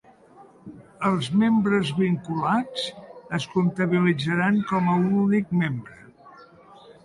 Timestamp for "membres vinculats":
1.41-2.87